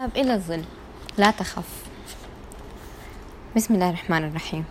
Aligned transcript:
اذهب 0.00 0.16
إلى 0.16 0.34
الظل. 0.34 0.64
لا 1.18 1.30
تخف. 1.30 1.84
بسم 3.56 3.74
الله 3.74 3.88
الرحمن 3.88 4.24
الرحيم. 4.24 4.64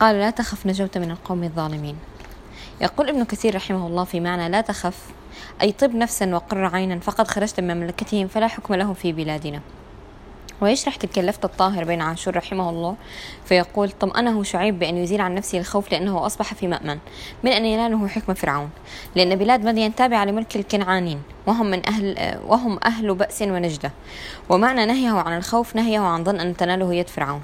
قال 0.00 0.18
لا 0.18 0.30
تخف 0.30 0.66
نجوت 0.66 0.98
من 0.98 1.10
القوم 1.10 1.44
الظالمين. 1.44 1.96
يقول 2.80 3.08
ابن 3.08 3.24
كثير 3.24 3.54
رحمه 3.54 3.86
الله 3.86 4.04
في 4.04 4.20
معنى 4.20 4.48
لا 4.48 4.60
تخف 4.60 5.10
أي 5.62 5.72
طب 5.72 5.94
نفسا 5.94 6.34
وقر 6.34 6.64
عينا 6.64 6.98
فقد 7.00 7.28
خرجت 7.28 7.60
من 7.60 7.76
مملكتهم 7.76 8.28
فلا 8.28 8.46
حكم 8.46 8.74
لهم 8.74 8.94
في 8.94 9.12
بلادنا. 9.12 9.60
ويشرح 10.60 10.96
تلك 10.96 11.18
اللفتة 11.18 11.46
الطاهر 11.46 11.84
بين 11.84 12.02
عاشور 12.02 12.36
رحمه 12.36 12.70
الله؟ 12.70 12.96
فيقول 13.44 13.90
طمأنه 13.90 14.42
شعيب 14.42 14.78
بأن 14.78 14.96
يزيل 14.96 15.20
عن 15.20 15.34
نفسه 15.34 15.58
الخوف 15.58 15.92
لأنه 15.92 16.26
أصبح 16.26 16.54
في 16.54 16.66
مأمن 16.68 16.98
من 17.44 17.52
أن 17.52 17.64
يناله 17.64 18.08
حكم 18.08 18.34
فرعون؟ 18.34 18.70
لأن 19.14 19.36
بلاد 19.36 19.64
مدين 19.64 19.94
تابعة 19.94 20.24
لملك 20.24 20.56
الكنعانين 20.56 21.22
وهم 21.46 21.66
من 21.66 21.86
أهل 21.86 22.38
وهم 22.46 22.78
أهل 22.84 23.14
بأس 23.14 23.42
ونجدة. 23.42 23.92
ومعنى 24.48 24.86
نهيه 24.86 25.10
عن 25.10 25.36
الخوف 25.36 25.76
نهيه 25.76 25.98
عن 25.98 26.24
ظن 26.24 26.40
أن 26.40 26.56
تناله 26.56 26.94
يد 26.94 27.08
فرعون. 27.08 27.40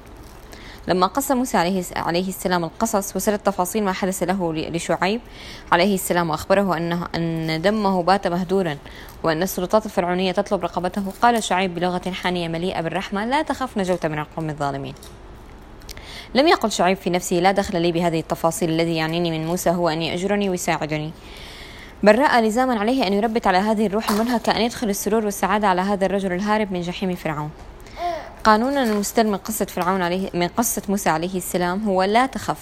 لما 0.89 1.07
قص 1.07 1.31
موسى 1.31 1.57
عليه 1.57 1.83
عليه 1.97 2.29
السلام 2.29 2.65
القصص 2.65 3.17
وسرد 3.17 3.39
تفاصيل 3.39 3.85
ما 3.85 3.93
حدث 3.93 4.23
له 4.23 4.53
لشعيب 4.55 5.21
عليه 5.73 5.95
السلام 5.95 6.31
وأخبره 6.31 6.77
أنه 6.77 7.07
أن 7.15 7.63
دمه 7.63 8.03
بات 8.03 8.27
مهدورا 8.27 8.77
وأن 9.25 9.43
السلطات 9.43 9.87
الفرعونية 9.87 10.33
تطلب 10.33 10.63
رقبته 10.63 11.13
قال 11.23 11.43
شعيب 11.43 11.75
بلغة 11.75 12.11
حانية 12.11 12.49
مليئة 12.49 12.81
بالرحمة 12.81 13.25
لا 13.25 13.43
تخف 13.43 13.79
نجوت 13.79 14.07
من 14.07 14.19
القوم 14.19 14.51
الظالمين. 14.51 14.95
لم 16.35 16.49
يقل 16.49 16.73
شعيب 16.73 16.97
في 16.97 17.11
نفسه 17.11 17.37
لا 17.37 17.53
دخل 17.53 17.83
لي 17.83 17.93
بهذه 17.93 18.21
التفاصيل 18.21 18.71
الذي 18.71 18.97
يعنيني 18.97 19.31
من 19.31 19.47
موسى 19.47 19.71
هو 19.71 19.89
أن 19.89 20.03
يأجرني 20.03 20.51
ويساعدني. 20.51 21.11
بل 22.03 22.19
رأى 22.19 22.49
لزاما 22.49 22.81
عليه 22.81 23.07
أن 23.07 23.13
يربت 23.13 23.47
على 23.47 23.59
هذه 23.59 23.87
الروح 23.87 24.11
المنهكة 24.11 24.57
أن 24.57 24.61
يدخل 24.61 24.89
السرور 24.91 25.25
والسعادة 25.25 25.69
على 25.69 25.81
هذا 25.81 26.07
الرجل 26.07 26.33
الهارب 26.33 26.73
من 26.73 26.81
جحيم 26.81 27.15
فرعون. 27.15 27.51
قانونا 28.45 28.83
المستلم 28.83 29.31
من 29.31 29.37
قصة 29.37 29.65
فرعون 29.65 30.03
عليه 30.03 30.31
من 30.35 30.49
قصة 30.49 30.83
موسى 30.89 31.11
عليه 31.11 31.37
السلام 31.37 31.85
هو 31.89 32.03
لا 32.03 32.27
تخف 32.27 32.61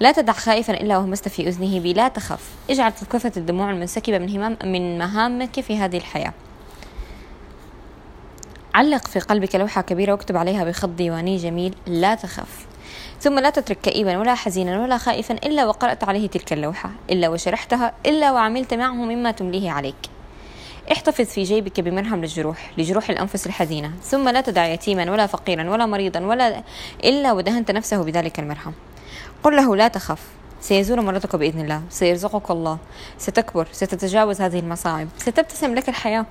لا 0.00 0.12
تدع 0.12 0.32
خائفا 0.32 0.72
إلا 0.72 0.98
وهمست 0.98 1.28
في 1.28 1.48
أذنه 1.48 1.80
بلا 1.80 2.08
تخف 2.08 2.50
اجعل 2.70 2.92
كثرة 3.12 3.38
الدموع 3.38 3.70
المنسكبة 3.70 4.18
من, 4.18 4.28
همام 4.28 4.56
من 4.64 4.98
مهامك 4.98 5.60
في 5.60 5.76
هذه 5.78 5.96
الحياة. 5.96 6.32
علق 8.74 9.06
في 9.08 9.18
قلبك 9.18 9.54
لوحة 9.56 9.82
كبيرة 9.82 10.12
واكتب 10.12 10.36
عليها 10.36 10.64
بخط 10.64 10.88
ديواني 10.88 11.36
جميل 11.36 11.74
لا 11.86 12.14
تخف 12.14 12.66
ثم 13.20 13.38
لا 13.38 13.50
تترك 13.50 13.78
كئيبا 13.80 14.18
ولا 14.18 14.34
حزينا 14.34 14.82
ولا 14.82 14.98
خائفا 14.98 15.34
إلا 15.34 15.66
وقرأت 15.66 16.04
عليه 16.04 16.28
تلك 16.28 16.52
اللوحة 16.52 16.90
إلا 17.10 17.28
وشرحتها 17.28 17.92
إلا 18.06 18.32
وعملت 18.32 18.74
معه 18.74 18.94
مما 18.94 19.30
تمليه 19.30 19.70
عليك. 19.70 19.94
احتفظ 20.92 21.24
في 21.24 21.42
جيبك 21.42 21.80
بمرهم 21.80 22.20
للجروح 22.20 22.70
لجروح 22.78 23.10
الأنفس 23.10 23.46
الحزينة. 23.46 23.92
ثم 24.02 24.28
لا 24.28 24.40
تدع 24.40 24.66
يتيما 24.66 25.10
ولا 25.12 25.26
فقيرا 25.26 25.70
ولا 25.70 25.86
مريضا 25.86 26.20
ولا 26.20 26.62
إلا 27.04 27.32
ودهنت 27.32 27.70
نفسه 27.70 28.04
بذلك 28.04 28.38
المرهم. 28.38 28.72
قل 29.44 29.56
له 29.56 29.76
لا 29.76 29.88
تخف. 29.88 30.22
سيزول 30.60 31.02
مرضك 31.02 31.36
بإذن 31.36 31.60
الله. 31.60 31.82
سيرزقك 31.90 32.50
الله. 32.50 32.78
ستكبر. 33.18 33.68
ستتجاوز 33.72 34.40
هذه 34.40 34.58
المصاعب. 34.58 35.08
ستبتسم 35.18 35.74
لك 35.74 35.88
الحياة. 35.88 36.26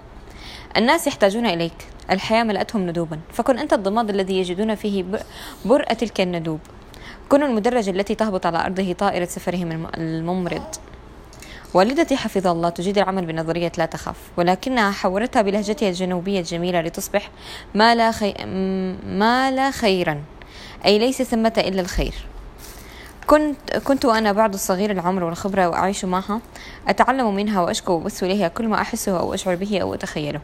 الناس 0.77 1.07
يحتاجون 1.07 1.45
إليك. 1.45 1.73
الحياة 2.11 2.43
ملأتهم 2.43 2.89
ندوبا. 2.89 3.19
فكن 3.33 3.59
أنت 3.59 3.73
الضماد 3.73 4.09
الذي 4.09 4.39
يجدون 4.39 4.75
فيه 4.75 5.05
برء 5.65 5.93
تلك 5.93 6.21
الندوب. 6.21 6.59
كن 7.29 7.43
المدرج 7.43 7.89
التي 7.89 8.15
تهبط 8.15 8.45
على 8.45 8.65
أرضه 8.65 8.93
طائرة 8.93 9.25
سفرهم 9.25 9.87
الممرض. 9.97 10.75
والدتي 11.73 12.15
حفظها 12.15 12.51
الله. 12.51 12.69
تجيد 12.69 12.97
العمل 12.97 13.25
بنظرية 13.25 13.71
لا 13.77 13.85
تخاف 13.85 14.17
ولكنها 14.37 14.91
حولتها 14.91 15.41
بلهجتها 15.41 15.89
الجنوبية 15.89 16.39
الجميلة 16.39 16.81
لتصبح 16.81 17.29
ما 17.75 17.95
لا, 17.95 18.11
خي... 18.11 18.33
ما 19.05 19.51
لا 19.51 19.71
خيرا. 19.71 20.23
أي 20.85 20.99
ليس 20.99 21.21
ثمة 21.21 21.53
إلا 21.57 21.81
الخير. 21.81 22.13
كنت 23.33 23.77
كنت 23.77 24.05
وأنا 24.05 24.31
بعد 24.31 24.53
الصغير 24.53 24.91
العمر 24.91 25.23
والخبرة 25.23 25.67
وأعيش 25.67 26.05
معها 26.05 26.41
أتعلم 26.87 27.35
منها 27.35 27.61
وأشكو 27.61 27.93
وأبث 27.93 28.23
إليها 28.23 28.47
كل 28.47 28.67
ما 28.67 28.81
أحسه 28.81 29.19
أو 29.19 29.33
أشعر 29.33 29.55
به 29.55 29.79
أو 29.81 29.93
أتخيله. 29.93 30.39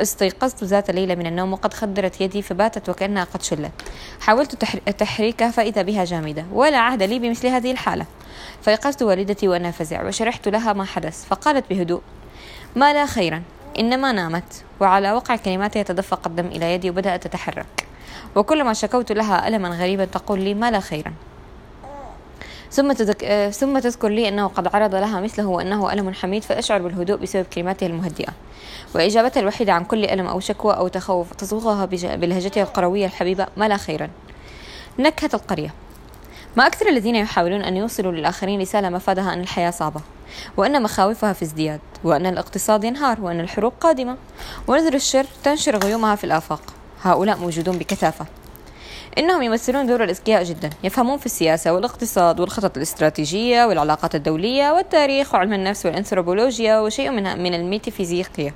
استيقظت 0.00 0.64
ذات 0.64 0.90
ليلة 0.90 1.14
من 1.14 1.26
النوم 1.26 1.52
وقد 1.52 1.74
خدرت 1.74 2.20
يدي 2.20 2.42
فباتت 2.42 2.88
وكأنها 2.88 3.24
قد 3.24 3.42
شلت. 3.42 3.72
حاولت 4.20 4.64
تحريكها 4.98 5.50
فإذا 5.50 5.82
بها 5.82 6.04
جامدة 6.04 6.44
ولا 6.52 6.78
عهد 6.78 7.02
لي 7.02 7.18
بمثل 7.18 7.46
هذه 7.46 7.70
الحالة. 7.70 8.06
فيقظت 8.62 9.02
والدتي 9.02 9.48
وأنا 9.48 9.70
فزع 9.70 10.06
وشرحت 10.06 10.48
لها 10.48 10.72
ما 10.72 10.84
حدث 10.84 11.24
فقالت 11.24 11.64
بهدوء 11.70 12.00
ما 12.76 12.92
لا 12.92 13.06
خيرا 13.06 13.42
إنما 13.78 14.12
نامت 14.12 14.64
وعلى 14.80 15.12
وقع 15.12 15.36
كلماتها 15.36 15.82
تدفق 15.82 16.26
الدم 16.26 16.46
إلى 16.46 16.74
يدي 16.74 16.90
وبدأت 16.90 17.26
تتحرك. 17.26 17.86
وكلما 18.36 18.72
شكوت 18.72 19.12
لها 19.12 19.48
ألما 19.48 19.68
غريبا 19.68 20.04
تقول 20.04 20.40
لي 20.40 20.54
ما 20.54 20.70
لا 20.70 20.80
خيرا. 20.80 21.12
ثم 22.70 22.92
تذك... 22.92 23.50
ثم 23.50 23.78
تذكر 23.78 24.08
لي 24.08 24.28
أنه 24.28 24.46
قد 24.46 24.76
عرض 24.76 24.94
لها 24.94 25.20
مثله 25.20 25.46
وأنه 25.46 25.92
ألم 25.92 26.14
حميد 26.14 26.44
فأشعر 26.44 26.82
بالهدوء 26.82 27.16
بسبب 27.16 27.44
كلماته 27.44 27.86
المهدئة. 27.86 28.32
وإجابتها 28.94 29.40
الوحيدة 29.40 29.72
عن 29.72 29.84
كل 29.84 30.04
ألم 30.04 30.26
أو 30.26 30.40
شكوى 30.40 30.74
أو 30.74 30.88
تخوف 30.88 31.32
تصوغها 31.34 31.84
بج... 31.84 32.06
بلهجتها 32.06 32.62
القروية 32.62 33.06
الحبيبة 33.06 33.46
ما 33.56 33.68
لا 33.68 33.76
خيرا. 33.76 34.10
نكهة 34.98 35.30
القرية. 35.34 35.74
ما 36.56 36.66
أكثر 36.66 36.88
الذين 36.88 37.16
يحاولون 37.16 37.62
أن 37.62 37.76
يوصلوا 37.76 38.12
للآخرين 38.12 38.60
رسالة 38.60 38.88
مفادها 38.88 39.32
أن 39.32 39.40
الحياة 39.40 39.70
صعبة 39.70 40.00
وأن 40.56 40.82
مخاوفها 40.82 41.32
في 41.32 41.42
ازدياد 41.42 41.80
وأن 42.04 42.26
الاقتصاد 42.26 42.84
ينهار 42.84 43.20
وأن 43.20 43.40
الحروب 43.40 43.72
قادمة. 43.80 44.16
ونذر 44.68 44.94
الشر 44.94 45.26
تنشر 45.44 45.76
غيومها 45.76 46.14
في 46.14 46.24
الآفاق. 46.24 46.62
هؤلاء 47.02 47.38
موجودون 47.38 47.78
بكثافة. 47.78 48.26
إنهم 49.18 49.42
يمثلون 49.42 49.86
دور 49.86 50.04
الأذكياء 50.04 50.42
جدا 50.42 50.70
يفهمون 50.84 51.18
في 51.18 51.26
السياسة 51.26 51.72
والاقتصاد 51.72 52.40
والخطط 52.40 52.76
الاستراتيجية 52.76 53.64
والعلاقات 53.64 54.14
الدولية 54.14 54.72
والتاريخ 54.72 55.34
وعلم 55.34 55.52
النفس 55.52 55.86
والأنثروبولوجيا 55.86 56.80
وشيء 56.80 57.10
من 57.10 57.42
من 57.42 57.54
الميتافيزيقيا. 57.54 58.54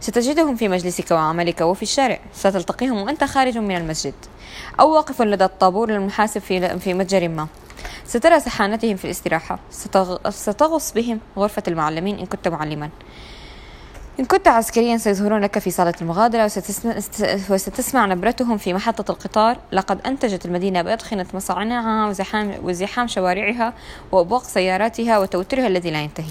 ستجدهم 0.00 0.56
في 0.56 0.68
مجلسك 0.68 1.10
وعملك 1.10 1.60
وفي 1.60 1.82
الشارع. 1.82 2.18
ستلتقيهم 2.32 3.02
وأنت 3.02 3.24
خارج 3.24 3.58
من 3.58 3.76
المسجد. 3.76 4.14
أو 4.80 4.94
واقف 4.94 5.22
لدى 5.22 5.44
الطابور 5.44 5.90
للمحاسب 5.90 6.40
في 6.40 6.78
في 6.78 6.94
متجر 6.94 7.28
ما. 7.28 7.46
سترى 8.06 8.40
سحانتهم 8.40 8.96
في 8.96 9.04
الاستراحة. 9.04 9.58
ستغص 10.30 10.92
بهم 10.92 11.20
غرفة 11.38 11.62
المعلمين 11.68 12.18
إن 12.18 12.26
كنت 12.26 12.48
معلما. 12.48 12.90
إن 14.20 14.24
كنت 14.24 14.48
عسكريا 14.48 14.96
سيظهرون 14.96 15.40
لك 15.40 15.58
في 15.58 15.70
صالة 15.70 15.94
المغادرة 16.02 16.44
وستسمع 17.50 18.06
نبرتهم 18.06 18.58
في 18.58 18.74
محطة 18.74 19.10
القطار. 19.10 19.58
لقد 19.72 20.06
أنتجت 20.06 20.46
المدينة 20.46 20.82
بأدخنة 20.82 21.26
مصانعها 21.34 22.08
وزحام, 22.08 22.54
وزحام 22.62 23.08
شوارعها 23.08 23.72
وأبواق 24.12 24.42
سياراتها 24.42 25.18
وتوترها 25.18 25.66
الذي 25.66 25.90
لا 25.90 26.02
ينتهي. 26.02 26.30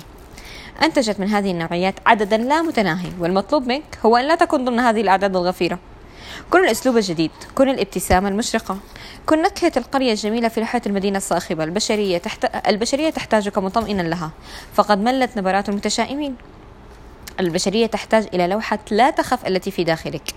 أنتجت 0.84 1.19
من 1.19 1.28
هذه 1.28 1.51
النوعيات 1.51 1.96
عددا 2.06 2.38
لا 2.38 2.62
متناهي 2.62 3.09
والمطلوب 3.19 3.68
منك 3.68 3.97
هو 4.06 4.17
أن 4.17 4.28
لا 4.28 4.35
تكون 4.35 4.66
ضمن 4.66 4.79
هذه 4.79 5.02
الأعداد 5.02 5.35
الغفيرة. 5.35 5.79
كن 6.50 6.59
الأسلوب 6.59 6.97
الجديد 6.97 7.31
كن 7.56 7.69
الابتسامة 7.69 8.29
المشرقة 8.29 8.78
كن 9.25 9.41
نكهة 9.41 9.72
القرية 9.78 10.12
الجميلة 10.12 10.47
في 10.47 10.62
لحية 10.62 10.81
المدينة 10.85 11.17
الصاخبة. 11.17 11.63
البشرية, 11.63 12.17
تحت... 12.17 12.67
البشرية 12.67 13.09
تحتاجك 13.09 13.57
مطمئنا 13.57 14.02
لها 14.02 14.31
فقد 14.73 15.00
ملت 15.00 15.38
نبرات 15.38 15.69
المتشائمين. 15.69 16.35
البشرية 17.40 17.85
تحتاج 17.85 18.28
إلى 18.34 18.47
لوحة 18.47 18.79
لا 18.91 19.09
تخف 19.09 19.47
التي 19.47 19.72
في 19.72 19.84
داخلك. 19.84 20.31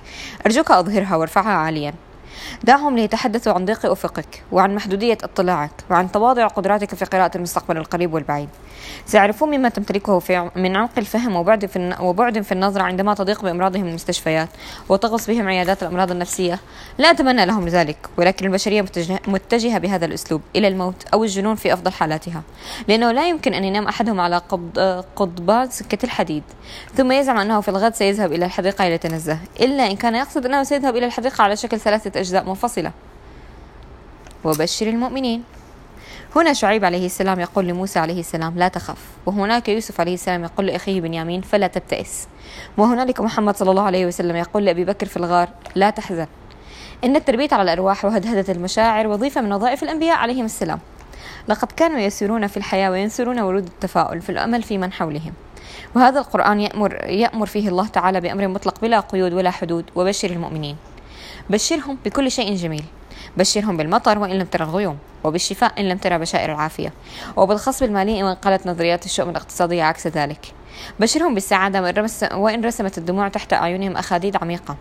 أرجوك 0.47 0.71
أظهرها 0.71 1.17
وارفعها 1.17 1.51
عاليا. 1.51 1.95
دعهم 2.65 2.97
ليتحدثوا 2.97 3.53
عن 3.53 3.65
ضيق 3.65 3.87
أفقك 3.87 4.43
وعن 4.53 4.75
محدودية 4.75 5.19
اطلاعك 5.23 5.71
وعن 5.91 6.13
تواضع 6.13 6.47
قدراتك 6.47 6.95
في 6.95 7.05
قراءة 7.05 7.37
المستقبل 7.37 7.77
القريب 7.77 8.15
والبعيد. 8.15 8.49
سيعرفون 9.07 9.49
مما 9.49 9.69
تمتلكه 9.69 10.19
في 10.19 10.51
من 10.57 10.77
عمق 10.77 10.91
الفهم 10.99 11.37
وبعد 11.37 11.67
في 11.67 11.97
وبعد 12.01 12.41
في 12.41 12.53
النظرة 12.53 12.83
عندما 12.83 13.15
تضيق 13.15 13.43
بأمراضهم 13.43 13.87
المستشفيات 13.87 14.49
وتغص 14.89 15.27
بهم 15.27 15.49
عيادات 15.49 15.83
الأمراض 15.83 16.11
النفسية. 16.11 16.59
لا 16.99 17.11
أتمنى 17.11 17.47
لهم 17.47 17.69
ذلك 17.69 17.97
ولكن 18.17 18.47
البشرية 18.47 18.85
متجهة 19.27 19.79
بهذا 19.79 20.07
الأسلوب 20.07 20.41
إلى 20.57 20.69
الموت 20.69 21.07
أو 21.15 21.25
الجنون 21.25 21.55
في 21.55 21.73
أفضل 21.73 21.93
حالاتها 21.93 22.43
لأنه 22.89 23.13
لا 23.13 23.29
يمكن 23.29 23.55
أن 23.55 23.65
ينام 23.65 23.89
أحدهم 23.89 24.21
على 24.21 24.43
قضبان 25.17 25.71
سكة 25.71 26.05
الحديد. 26.05 26.43
ثم 26.95 27.13
يزعم 27.13 27.39
أنه 27.39 27.61
في 27.61 27.69
الغد 27.69 27.95
سيذهب 27.95 28.33
إلى 28.33 28.47
الحديقة 28.47 28.89
ليتنزه 28.89 29.39
إلا 29.61 29.87
إن 29.87 29.97
كان 29.97 30.15
يقصد 30.15 30.47
أنه 30.47 30.63
سيذهب 30.63 30.97
إلى 30.97 31.07
الحديقة 31.07 31.43
على 31.43 31.57
شكل 31.57 31.81
ثلاثة 31.81 32.21
أجزاء 32.21 32.45
منفصلة. 32.45 32.93
وبشر 34.45 34.87
المؤمنين. 34.87 35.43
هنا 36.39 36.53
شعيب 36.53 36.85
عليه 36.85 37.07
السلام 37.07 37.41
يقول 37.41 37.67
لموسى 37.67 37.99
عليه 37.99 38.21
السلام 38.21 38.59
لا 38.59 38.69
تخف. 38.69 38.99
وهناك 39.27 39.69
يوسف 39.69 40.01
عليه 40.01 40.15
السلام 40.15 40.45
يقول 40.45 40.67
لأخيه 40.67 41.01
بنيامين 41.01 41.41
فلا 41.41 41.67
تبتئس. 41.67 42.29
وهنالك 42.77 43.21
محمد 43.21 43.57
صلى 43.57 43.71
الله 43.71 43.83
عليه 43.83 44.07
وسلم 44.07 44.37
يقول 44.37 44.65
لأبي 44.65 44.85
بكر 44.85 45.07
في 45.07 45.17
الغار 45.17 45.49
لا 45.75 45.91
تحزن. 45.91 46.27
إن 47.05 47.17
التربية 47.17 47.49
على 47.53 47.63
الأرواح 47.63 48.05
وهدهدة 48.05 48.53
المشاعر 48.53 49.07
وظيفة 49.07 49.41
من 49.41 49.53
وظائف 49.53 49.83
الأنبياء 49.83 50.17
عليهم 50.17 50.45
السلام. 50.45 50.79
لقد 51.49 51.73
كانوا 51.73 51.99
يسيرون 51.99 52.47
في 52.47 52.57
الحياة 52.57 52.91
وينثرون 52.91 53.41
ورود 53.41 53.67
التفاؤل 53.67 54.21
في 54.21 54.31
الأمل 54.31 54.63
في 54.63 54.79
من 54.79 54.93
حولهم. 54.93 55.33
وهذا 55.95 56.19
القرآن 56.19 56.61
يأمر, 56.61 57.05
يأمر 57.05 57.47
فيه 57.47 57.69
الله 57.69 57.87
تعالى 57.87 58.21
بأمر 58.21 58.49
مطلق 58.49 58.81
بلا 58.81 59.01
قيود 59.01 59.33
ولا 59.33 59.51
حدود 59.51 59.85
وبشر 59.95 60.31
المؤمنين. 60.31 60.77
بشرهم 61.51 61.99
بكل 62.05 62.31
شيء 62.31 62.55
جميل. 62.55 62.85
بشرهم 63.39 63.77
بالمطر 63.77 64.19
وإن 64.19 64.39
لم 64.39 64.47
ترى 64.47 64.65
الغيوم 64.65 64.99
وبالشفاء 65.25 65.81
إن 65.81 65.89
لم 65.89 65.99
ترى 65.99 66.19
بشائر 66.19 66.53
العافية. 66.53 66.93
وبالخصب 67.37 67.85
المالي 67.85 68.23
وإن 68.23 68.35
قالت 68.35 68.67
نظريات 68.67 69.05
الشؤم 69.05 69.31
الاقتصادية 69.31 69.83
عكس 69.83 70.07
ذلك. 70.07 70.55
بشرهم 71.01 71.35
بالسعادة 71.35 71.81
وإن 72.35 72.65
رسمت 72.65 72.99
الدموع 72.99 73.29
تحت 73.29 73.53
أعينهم 73.53 73.97
أخاديد 73.97 74.37
عميقة. 74.37 74.77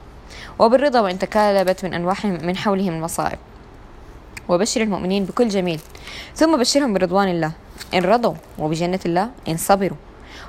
وبالرضا 0.59 0.99
وإن 0.99 1.19
تكالبت 1.19 1.85
من 1.85 1.93
أنواحهم 1.93 2.37
من 2.45 2.57
حولهم 2.57 2.93
المصائب. 2.93 3.39
وبشر 4.49 4.81
المؤمنين 4.81 5.25
بكل 5.25 5.47
جميل. 5.47 5.79
ثم 6.35 6.57
بشرهم 6.57 6.93
برضوان 6.93 7.27
الله. 7.27 7.51
إن 7.93 8.03
رضوا 8.03 8.33
وبجنة 8.59 8.99
الله 9.05 9.29
إن 9.47 9.57
صبروا. 9.57 9.97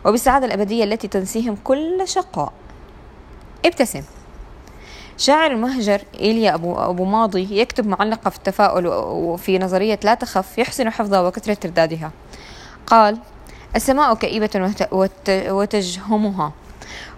وبالسعادة 0.04 0.46
الأبدية 0.46 0.84
التي 0.84 1.08
تنسيهم 1.08 1.56
كل 1.64 2.08
شقاء. 2.08 2.52
ابتسم. 3.66 4.02
شاعر 5.18 5.50
المهجر 5.50 6.00
إيليا 6.20 6.54
أبو, 6.54 6.74
أبو 6.74 7.04
ماضي 7.04 7.60
يكتب 7.60 7.86
معلقة 7.86 8.30
في 8.30 8.36
التفاؤل 8.36 8.86
وفي 8.86 9.58
نظرية 9.58 10.00
لا 10.04 10.14
تخف 10.14 10.58
يحسن 10.58 10.90
حفظها 10.90 11.20
وكثرة 11.20 11.54
تردادها. 11.54 12.10
قال 12.86 13.18
السماء 13.76 14.14
كئيبة 14.14 14.72
وتجهمها. 15.32 16.52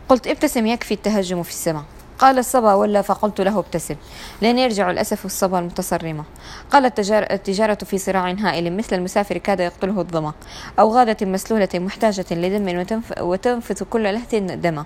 قلت 0.09 0.27
ابتسم 0.27 0.67
يكفي 0.67 0.95
التهجم 0.95 1.43
في 1.43 1.51
السماء. 1.51 1.83
قال 2.19 2.39
الصبا 2.39 2.75
ولا 2.75 3.03
فقلت 3.03 3.41
له 3.41 3.59
ابتسم 3.59 3.95
لن 4.43 4.59
يرجع 4.59 4.91
الأسف 4.91 5.25
الصبا 5.27 5.59
المتصرمة 5.59 6.25
قال 6.71 6.93
التجارة 7.11 7.79
في 7.85 7.99
صراع 7.99 8.31
هائل 8.31 8.77
مثل 8.77 8.97
المسافر 8.97 9.39
كاد 9.39 9.61
يقتله 9.61 10.01
الظما 10.01 10.33
أو 10.79 10.91
غادة 10.91 11.27
مسلولة 11.27 11.69
محتاجة 11.75 12.27
لدم 12.31 13.03
وتنفث 13.21 13.83
كل 13.83 14.03
لهث 14.03 14.35
دما. 14.35 14.85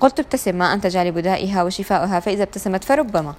قلت 0.00 0.20
ابتسم 0.20 0.54
ما 0.54 0.74
أنت 0.74 0.86
جالب 0.86 1.18
دائها 1.18 1.62
وشفاؤها 1.62 2.20
فإذا 2.20 2.42
ابتسمت 2.42 2.84
فربما. 2.84 3.34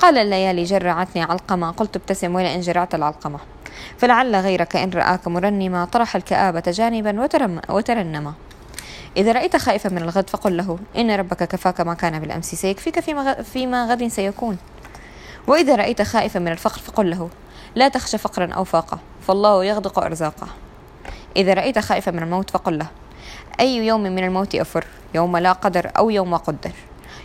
قال 0.00 0.18
الليالي 0.18 0.64
جرعتني 0.64 1.22
علقمة 1.22 1.70
قلت 1.70 1.96
ابتسم 1.96 2.34
ولئن 2.34 2.60
جرعت 2.60 2.94
العلقمة 2.94 3.38
فلعل 3.98 4.36
غيرك 4.36 4.76
إن 4.76 4.90
رآك 4.90 5.28
مرنما. 5.28 5.84
طرح 5.84 6.16
الكآبة 6.16 6.62
جانبا 6.66 7.28
وترنما. 7.68 8.32
إذا 9.16 9.32
رأيت 9.32 9.56
خائفا 9.56 9.88
من 9.88 9.98
الغد 9.98 10.30
فقل 10.30 10.56
له 10.56 10.78
إن 10.96 11.10
ربك 11.10 11.44
كفاك 11.44 11.80
ما 11.80 11.94
كان 11.94 12.18
بالأمس. 12.18 12.54
سيكفيك 12.54 13.00
فيما, 13.00 13.42
فيما 13.42 13.86
غد 13.86 14.06
سيكون. 14.08 14.58
وإذا 15.46 15.76
رأيت 15.76 16.02
خائفا 16.02 16.38
من 16.38 16.52
الفقر 16.52 16.78
فقل 16.78 17.10
له 17.10 17.30
لا 17.74 17.88
تخشى 17.88 18.18
فقرا 18.18 18.52
أو 18.52 18.64
فاقة. 18.64 18.98
فالله 19.26 19.64
يغدق 19.64 19.98
أرزاقه. 19.98 20.48
إذا 21.36 21.54
رأيت 21.54 21.78
خائفا 21.78 22.10
من 22.10 22.22
الموت 22.22 22.50
فقل 22.50 22.78
له 22.78 22.86
أي 23.60 23.86
يوم 23.86 24.00
من 24.02 24.24
الموت 24.24 24.54
أفر 24.54 24.84
يوم 25.14 25.36
لا 25.36 25.52
قدر 25.52 25.90
أو 25.98 26.10
يوم 26.10 26.36
قدر. 26.36 26.72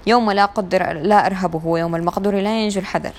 يوم 0.08 0.32
لا 0.32 0.46
قدر 0.46 0.94
لا 0.94 1.26
أرهبه 1.26 1.62
ويوم 1.66 1.96
المقدور 1.96 2.36
لا 2.36 2.64
ينجو 2.64 2.80
الحذر. 2.80 3.12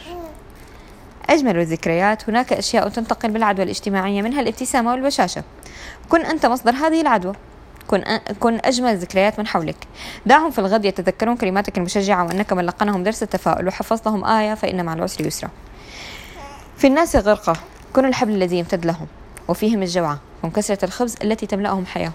أجمل 1.30 1.56
الذكريات 1.56 2.28
هناك 2.28 2.52
أشياء 2.52 2.88
تنتقل 2.88 3.30
بالعدوى 3.30 3.64
الاجتماعية 3.64 4.22
منها 4.22 4.40
الابتسامة 4.40 4.90
والبشاشة. 4.90 5.42
كن 6.08 6.20
أنت 6.20 6.46
مصدر 6.46 6.74
هذه 6.74 7.00
العدوى. 7.00 7.34
كن 7.86 8.04
كن 8.40 8.60
أجمل 8.64 8.96
ذكريات 8.96 9.38
من 9.38 9.46
حولك. 9.46 9.76
دعهم 10.26 10.50
في 10.50 10.58
الغد 10.58 10.84
يتذكرون 10.84 11.36
كلماتك 11.36 11.78
المشجعة 11.78 12.24
وأنك 12.24 12.52
من 12.52 12.64
لقنهم 12.64 13.02
درس 13.02 13.22
التفاؤل 13.22 13.68
وحفظتهم 13.68 14.24
آية 14.24 14.54
فإن 14.54 14.84
مع 14.84 14.92
العسر 14.92 15.26
يسرا. 15.26 15.50
في 16.76 16.86
الناس 16.86 17.16
غرقة. 17.16 17.56
كن 17.92 18.04
الحبل 18.04 18.32
الذي 18.32 18.58
يمتد 18.58 18.86
لهم 18.86 19.06
وفيهم 19.48 19.82
الجوعة 19.82 20.18
هم 20.44 20.50
كسرة 20.50 20.84
الخبز 20.84 21.16
التي 21.22 21.46
تملأهم 21.46 21.86
حياة. 21.86 22.12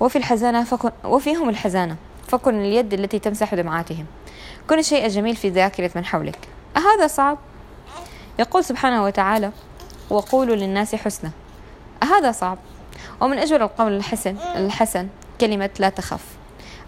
وفي 0.00 0.18
الحزانة 0.18 0.64
فكن 0.64 0.90
وفيهم 1.04 1.48
الحزانة 1.48 1.96
فكن 2.28 2.60
اليد 2.60 2.94
التي 2.94 3.18
تمسح 3.18 3.54
دمعاتهم 3.54 4.06
كن 4.70 4.78
الشيء 4.78 5.06
الجميل 5.06 5.36
في 5.36 5.48
ذاكرة 5.48 5.90
من 5.94 6.04
حولك 6.04 6.38
أهذا 6.76 7.06
صعب؟ 7.06 7.38
يقول 8.38 8.64
سبحانه 8.64 9.04
وتعالى 9.04 9.50
وقولوا 10.10 10.56
للناس 10.56 10.94
حسنا 10.94 11.30
أهذا 12.02 12.32
صعب؟ 12.32 12.58
ومن 13.20 13.38
أجمل 13.38 13.62
القول 13.62 13.96
الحسن 13.96 14.36
الحسن 14.56 15.08
كلمة 15.40 15.70
لا 15.78 15.88
تخف 15.88 16.24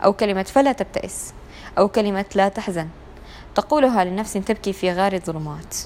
أو 0.05 0.13
كلمة 0.13 0.43
فلا 0.43 0.73
تبتئس 0.73 1.35
أو 1.79 1.89
كلمة 1.89 2.25
لا 2.35 2.49
تحزن 2.49 2.89
تقولها 3.55 4.05
لنفس 4.05 4.33
تبكي 4.33 4.73
في 4.73 4.93
غار 4.93 5.13
الظلمات 5.13 5.77